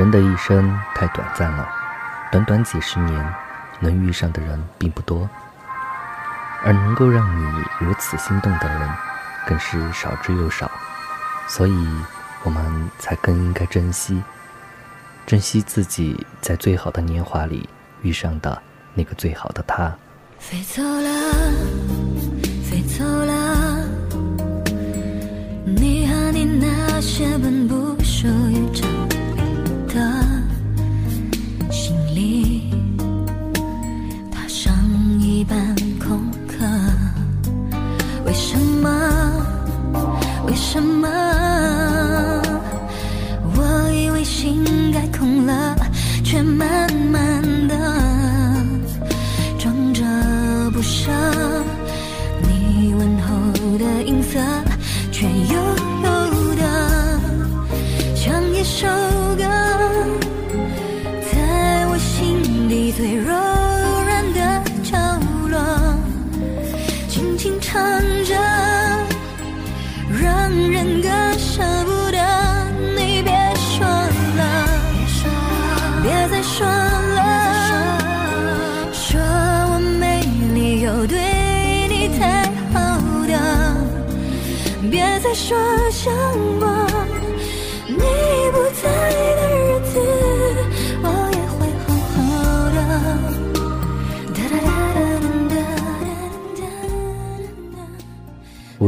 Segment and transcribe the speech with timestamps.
[0.00, 1.68] 人的一生太短暂了，
[2.32, 3.34] 短短几十年，
[3.80, 5.28] 能遇上的人并不多，
[6.64, 8.88] 而能够让你如此心动的人，
[9.46, 10.70] 更是少之又少。
[11.46, 11.86] 所以，
[12.44, 14.22] 我们才更应该珍惜，
[15.26, 17.68] 珍惜自己在最好的年华里
[18.00, 18.58] 遇上的
[18.94, 19.94] 那个最好的他。
[20.38, 21.10] 飞走了，
[22.64, 23.84] 飞走了，
[25.66, 27.59] 你和你那些本
[40.60, 41.19] 什么？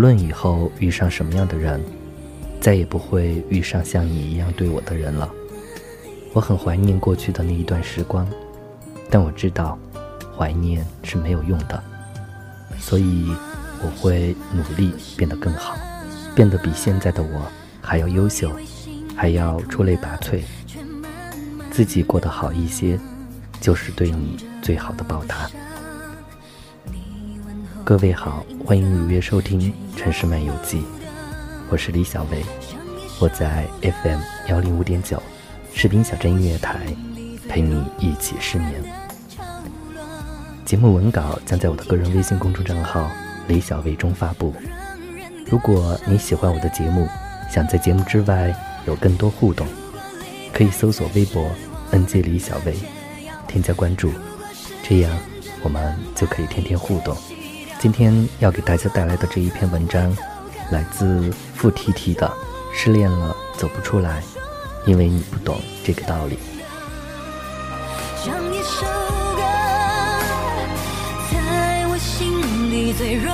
[0.00, 1.78] 无论以后遇上什么样的人，
[2.58, 5.30] 再也不会遇上像你一样对我的人了。
[6.32, 8.26] 我很怀念过去的那一段时光，
[9.10, 9.78] 但我知道，
[10.34, 11.84] 怀念是没有用的，
[12.78, 13.30] 所以
[13.82, 15.76] 我会努力变得更好，
[16.34, 17.42] 变得比现在的我
[17.82, 18.50] 还要优秀，
[19.14, 20.40] 还要出类拔萃，
[21.70, 22.98] 自己过得好一些，
[23.60, 25.50] 就是对你最好的报答。
[27.84, 29.60] 各位好，欢迎预约收听
[29.98, 30.78] 《城市漫游记》，
[31.68, 32.44] 我是李小薇，
[33.18, 35.20] 我在 FM 幺零五点九
[35.72, 36.78] 士兵小镇音乐台
[37.48, 38.82] 陪你一起失眠。
[40.64, 43.10] 节目文稿将在我的个人微信公众账号
[43.48, 44.54] 李小薇中发布。
[45.46, 47.08] 如果你喜欢我的节目，
[47.50, 48.54] 想在节目之外
[48.86, 49.66] 有更多互动，
[50.52, 51.50] 可以搜索微博
[51.92, 52.74] “nj 李小薇”，
[53.48, 54.12] 添加关注，
[54.82, 55.10] 这样
[55.62, 57.16] 我们就可以天天互动。
[57.80, 60.14] 今天要给大家带来的这一篇文章，
[60.70, 62.26] 来自付提提的
[62.76, 64.20] 《失恋了走不出来》，
[64.86, 66.38] 因为你不懂这个道理。
[68.22, 68.84] 像一首
[69.34, 69.42] 歌，
[71.32, 73.32] 在我心里最柔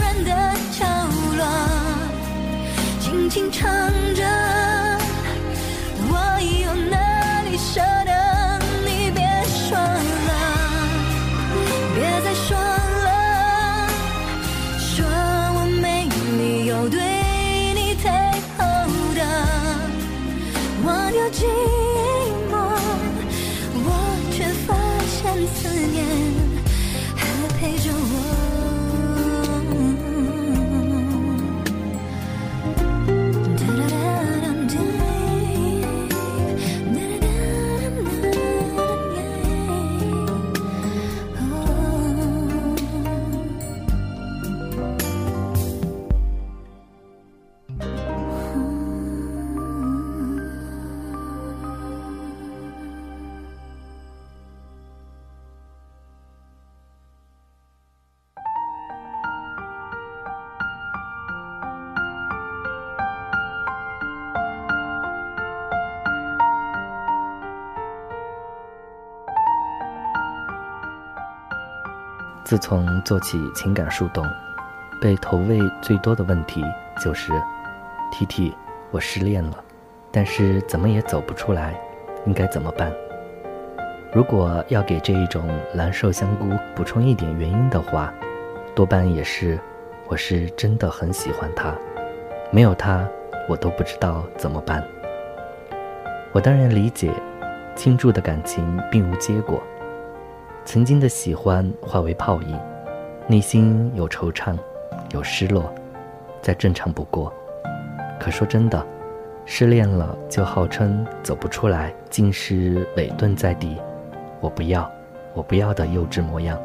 [0.00, 0.30] 软的
[0.76, 0.84] 角
[1.38, 1.46] 落，
[2.98, 3.70] 轻轻唱
[72.50, 74.26] 自从做起情感树洞，
[75.00, 76.64] 被投喂最多的问题
[77.00, 77.32] 就是
[78.10, 78.52] ：“T T，
[78.90, 79.62] 我失恋了，
[80.10, 81.80] 但是怎么也走不出来，
[82.26, 82.92] 应该怎么办？”
[84.12, 88.12] 如果要给这一种蓝瘦香菇补充一点原因的话，
[88.74, 89.56] 多半也是
[90.08, 91.72] 我是真的很喜欢他，
[92.50, 93.06] 没有他，
[93.48, 94.84] 我都不知道怎么办。
[96.32, 97.12] 我当然理解，
[97.76, 99.62] 倾注的感情并无结果，
[100.64, 102.58] 曾经的喜欢化为泡影，
[103.26, 104.56] 内心有惆怅，
[105.12, 105.72] 有失落，
[106.40, 107.32] 再正常不过。
[108.20, 108.86] 可说真的，
[109.44, 113.76] 失恋了就号称走不出来，尽是委顿在地，
[114.40, 114.88] 我不要，
[115.34, 116.58] 我不要的幼稚模样，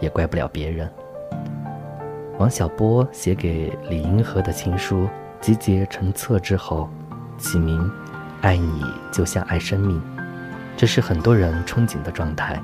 [0.00, 0.90] 也怪不了别人。
[2.38, 5.08] 王小波写给李银河的情书
[5.40, 6.88] 集结成册之后，
[7.38, 7.88] 起名
[8.42, 10.02] “爱你就像爱生命”，
[10.76, 12.60] 这是很多人憧憬的状态。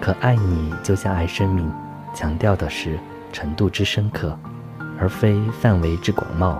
[0.00, 1.70] 可“爱你就像爱生命”
[2.14, 2.98] 强调的是
[3.32, 4.36] 程度之深刻，
[4.98, 6.58] 而非范围之广袤。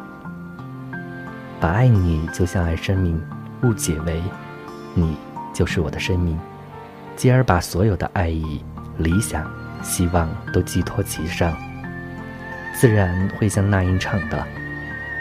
[1.59, 3.21] 把“爱你就像爱生命”
[3.65, 4.23] 误解为
[4.95, 5.17] “你
[5.55, 6.39] 就是我的生命”，
[7.17, 8.63] 继而把所有的爱意、
[8.99, 9.51] 理想、
[9.83, 11.57] 希望都寄托其上。
[12.75, 14.47] 自然会像那英唱的：“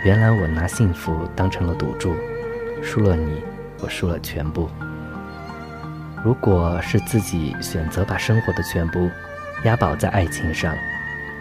[0.04, 2.14] 原来我拿幸福当成了赌注，
[2.82, 3.42] 输了你，
[3.82, 4.70] 我输了全部。
[6.24, 9.10] 如果是自己选择把生活的全部
[9.64, 10.76] 押宝在爱情上，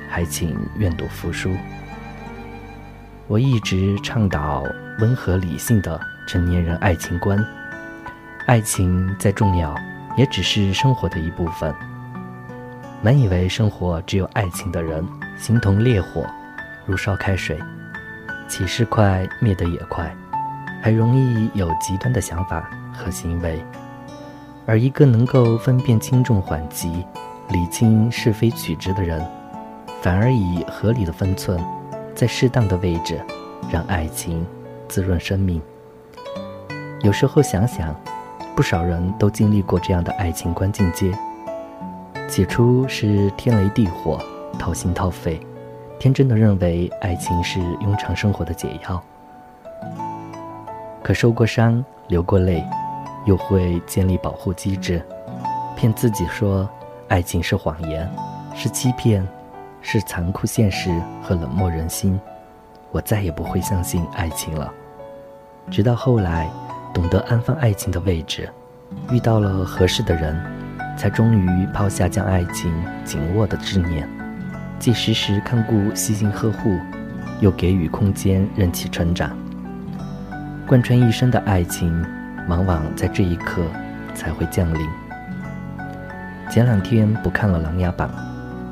[0.09, 1.53] 还请愿赌服输。
[3.27, 4.65] 我一直倡导
[5.01, 7.45] 温和理性的成年人爱情观，
[8.47, 9.75] 爱情再重要，
[10.17, 11.75] 也只是生活的一部分。
[13.03, 15.07] 满以为生活只有爱情的人。”
[15.39, 16.27] 形同烈火，
[16.85, 17.57] 如烧开水，
[18.49, 20.13] 起势快，灭得也快，
[20.83, 23.65] 还容易有极端的想法和行为。
[24.69, 27.03] 而一个能够分辨轻重缓急、
[27.49, 29.27] 理清是非曲直的人，
[30.03, 31.59] 反而以合理的分寸，
[32.15, 33.19] 在适当的位置，
[33.73, 34.47] 让爱情
[34.87, 35.59] 滋润生命。
[37.01, 37.97] 有时候想想，
[38.55, 41.11] 不少人都经历过这样的爱情观境界：
[42.29, 44.21] 起初是天雷地火。
[44.59, 45.39] 掏心掏肺，
[46.01, 49.01] 天真的认为爱情是庸常生活的解药。
[51.03, 52.65] 可受过伤、流过泪，
[53.29, 55.03] 又会建立保护机制，
[55.77, 56.67] 骗自己说
[57.09, 58.11] 爱情是谎言，
[58.55, 59.27] 是欺骗，
[59.83, 60.91] 是残酷现实
[61.23, 62.19] 和冷漠人心。
[62.91, 64.73] 我再也不会相信爱情了。
[65.71, 66.51] 直到后来，
[66.95, 68.49] 懂得安放爱情的位置，
[69.11, 70.35] 遇到了合适的人，
[70.97, 72.73] 才终于抛下将爱情
[73.05, 74.09] 紧握的执念。
[74.79, 76.79] 既时时看顾、细心呵护，
[77.41, 79.37] 又给予空间任其成长。
[80.67, 82.03] 贯穿一生的爱情，
[82.49, 83.63] 往往在这一刻
[84.15, 84.81] 才会降临。
[86.51, 88.09] 前两天不看了《琅琊榜》，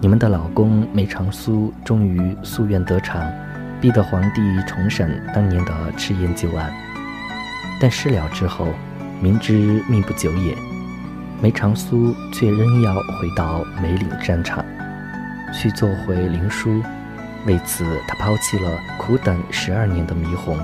[0.00, 3.22] 你们的老公梅长苏终于夙愿得偿，
[3.80, 6.72] 逼得皇帝重审当年的赤焰旧案。
[7.78, 8.68] 但事了之后，
[9.20, 10.56] 明知命不久也，
[11.42, 14.64] 梅长苏却仍要回到梅岭战场。
[15.52, 16.82] 去做回灵书，
[17.46, 20.58] 为此他抛弃了苦等十二年的霓虹，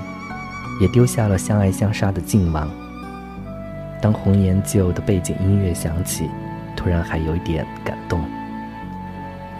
[0.81, 2.67] 也丢下了相爱相杀的靖王。
[4.03, 6.29] 当红颜旧的背景音乐响起，
[6.75, 8.21] 突然还有一点感动。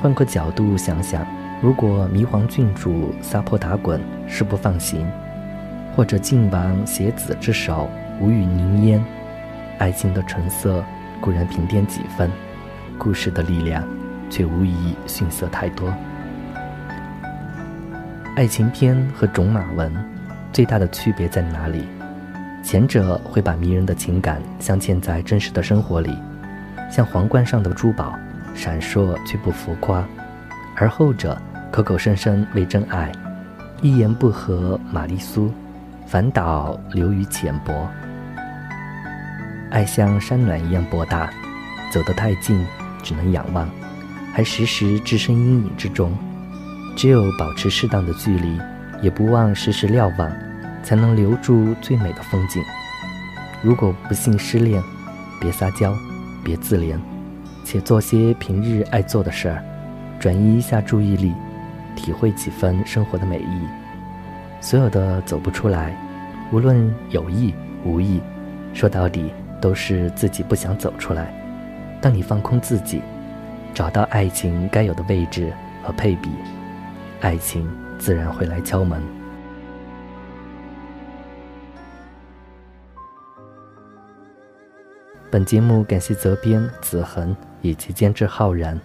[0.02, 1.26] 换个角度想想，
[1.62, 5.10] 如果霓凰郡主撒泼打滚誓不放行，
[5.96, 9.02] 或者靖王携子之手无语凝噎，
[9.78, 10.84] 爱情的纯色
[11.22, 12.30] 固然平添几分，
[12.98, 13.82] 故事的力量。
[14.30, 15.94] 却无疑逊色太多。
[18.36, 19.94] 爱情片和种马文
[20.52, 21.84] 最大的区别在哪里？
[22.64, 26.18] 前者会把迷人的情感镶嵌在真实的生活里，
[26.90, 28.18] 像皇冠上的珠宝，
[28.56, 30.02] 闪烁却不浮夸；
[30.78, 31.40] 而后者
[31.72, 33.12] 口口声声为真爱，
[33.82, 35.52] 一言不合玛丽苏，
[36.08, 37.88] 反倒流于浅薄。
[39.70, 41.30] 爱像山峦一样博大，
[41.92, 42.66] 走得太近，
[43.04, 43.70] 只能仰望。
[44.32, 46.12] 还时时置身阴影之中，
[46.96, 48.58] 只有保持适当的距离，
[49.02, 50.32] 也不忘时时瞭望，
[50.84, 52.62] 才能留住最美的风景。
[53.62, 54.84] 如果不幸失恋，
[55.40, 55.96] 别撒娇，
[56.44, 56.98] 别自怜，
[57.64, 59.64] 且做些平日爱做的事儿，
[60.20, 61.34] 转移一下注意力，
[61.96, 63.62] 体会几分生活的美意。
[64.62, 65.96] 所有的走不出来，
[66.52, 68.22] 无论有意无意，
[68.74, 71.34] 说到底都是自己不想走出来。
[72.02, 73.02] 当你放空自己。
[73.76, 76.30] 找到爱情该有的位置和配比，
[77.22, 79.02] 爱情自然会来敲门。
[85.34, 88.80] 本节目感谢责编子恒以及监制浩然。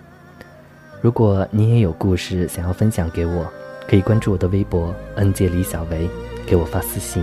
[1.02, 3.46] 如果你也有故事想要分享给我，
[3.86, 6.08] 可以关注我的微博“恩杰李小维”，
[6.48, 7.22] 给我发私信，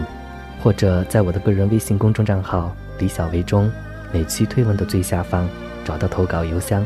[0.61, 3.67] 或者在我的个人微信公众账号“李小维”中
[4.13, 5.49] 每期推文的最下方
[5.83, 6.85] 找到投稿邮箱。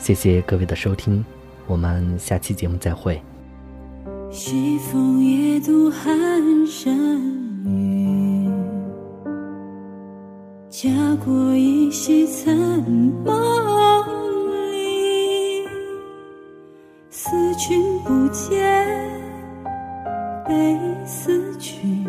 [0.00, 1.24] 谢谢各位的收听，
[1.68, 3.22] 我们下期节目再会。
[4.32, 6.12] 西风夜渡寒
[6.66, 7.41] 山
[10.82, 10.90] 家
[11.24, 12.52] 国依稀残
[13.24, 13.32] 梦
[14.72, 15.62] 里，
[17.08, 18.60] 思君不见，
[20.44, 22.04] 悲思君。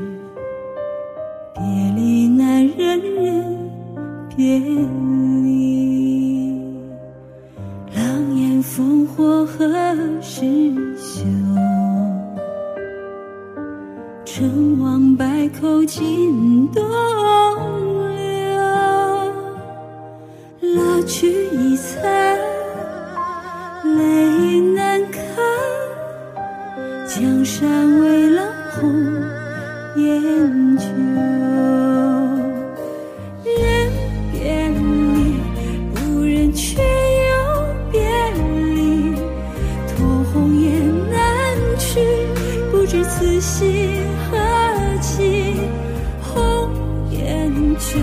[1.53, 1.63] 别
[1.95, 3.69] 离难，忍忍
[4.35, 4.73] 别离。
[7.95, 9.69] 狼烟烽火何
[10.19, 11.23] 时休？
[14.25, 16.83] 成王败寇尽东
[27.15, 28.41] 江山未老
[28.71, 28.91] 红
[29.95, 30.19] 颜
[30.77, 30.85] 旧，
[33.45, 33.53] 人
[34.31, 35.37] 别离，
[35.93, 37.31] 不忍却又
[37.91, 38.01] 别
[38.33, 39.13] 离。
[39.95, 40.71] 托鸿雁
[41.11, 41.99] 南去，
[42.71, 44.01] 不知此心
[44.31, 44.35] 何
[44.99, 45.53] 寄。
[46.19, 46.67] 红
[47.11, 47.99] 颜旧，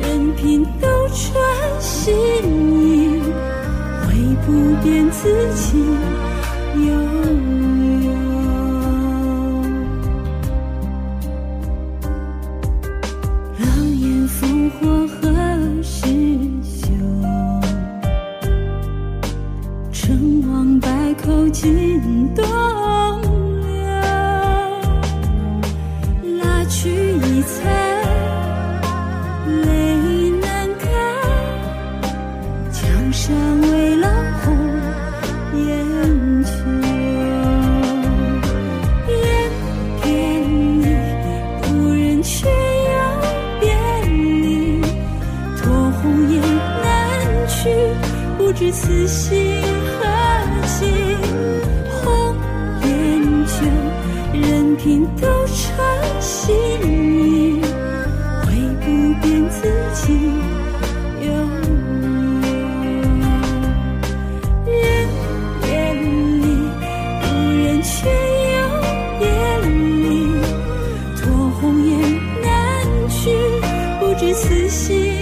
[0.00, 2.16] 任凭斗转星
[2.80, 3.20] 移，
[4.08, 4.14] 唯
[4.46, 5.84] 不变此情
[6.86, 6.90] 悠
[48.72, 49.62] 此心
[50.00, 50.06] 何
[50.66, 50.86] 寄。
[51.90, 52.34] 红
[52.82, 52.88] 颜
[53.46, 53.52] 旧，
[54.32, 55.58] 任凭斗转
[56.20, 57.60] 星移，
[58.46, 58.48] 唯
[58.80, 58.84] 不
[59.20, 59.58] 变此
[59.94, 60.00] 情
[61.20, 61.32] 悠悠。
[64.66, 64.74] 人
[65.62, 66.02] 别离，
[67.20, 67.88] 不忍却
[68.52, 68.56] 又
[69.18, 69.22] 别
[69.68, 69.68] 离。
[71.20, 71.22] 托
[71.60, 71.90] 鸿雁
[72.42, 72.48] 南
[73.08, 73.18] 去，
[73.98, 75.19] 不知此心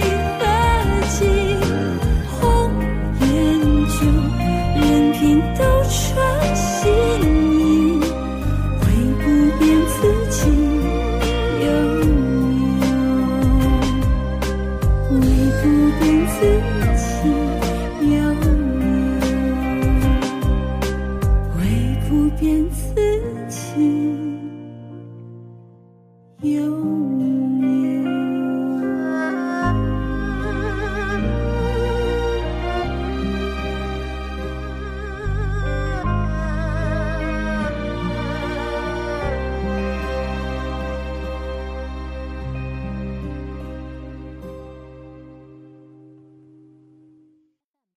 [26.41, 26.98] 有。